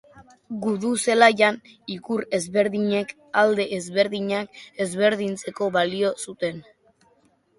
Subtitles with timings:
[0.61, 1.57] Gudu zelaian,
[1.95, 3.13] ikur ezberdinek,
[3.43, 6.65] alde ezberdinak ezberdintzeko balio zuten.